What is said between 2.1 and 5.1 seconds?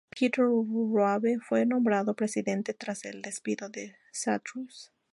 presidente tras el despido de Strauss.